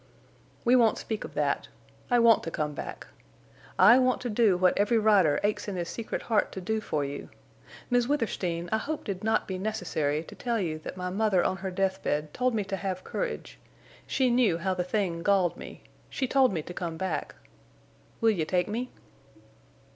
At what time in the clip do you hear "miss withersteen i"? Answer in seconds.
7.91-8.79